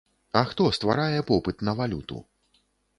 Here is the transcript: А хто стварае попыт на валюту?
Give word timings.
А 0.39 0.41
хто 0.53 0.69
стварае 0.77 1.21
попыт 1.29 1.65
на 1.71 1.79
валюту? 1.83 2.27